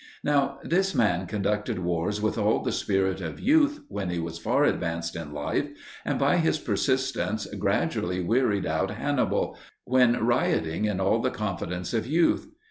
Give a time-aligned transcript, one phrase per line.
[0.23, 4.63] Now this man conducted wars with all the spirit of youth when he was far
[4.63, 5.69] advanced in life,
[6.03, 12.07] and by his persistence gradually wearied out Hannibal, when rioting in all the confidence of
[12.07, 12.47] youth.